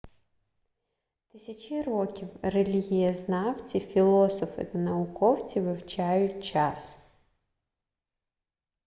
[1.31, 6.97] тисячі років релігієзнавці філософи та науковці вивчають час